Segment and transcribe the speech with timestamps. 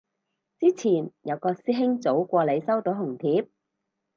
[0.59, 3.47] 之前有個師兄早過你收到紅帖